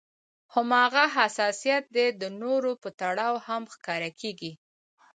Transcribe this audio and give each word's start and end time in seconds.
هماغه 0.55 1.03
حساسيت 1.15 1.83
دې 1.95 2.07
د 2.21 2.23
نورو 2.41 2.71
په 2.81 2.89
تړاو 3.01 3.35
هم 3.47 3.63
ښکاره 3.73 4.09
کړي. 4.19 4.51